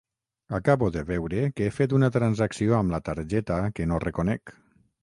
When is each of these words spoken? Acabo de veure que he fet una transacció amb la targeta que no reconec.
Acabo 0.59 0.87
de 0.95 1.03
veure 1.09 1.43
que 1.59 1.67
he 1.67 1.75
fet 1.75 1.95
una 1.99 2.11
transacció 2.17 2.77
amb 2.81 2.97
la 2.97 3.05
targeta 3.13 3.63
que 3.79 3.89
no 3.93 4.03
reconec. 4.11 4.61